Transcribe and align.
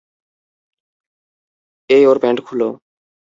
এই 1.89 2.03
ওর 2.05 2.17
প্যান্ট 2.21 2.39
খুলো। 2.45 2.67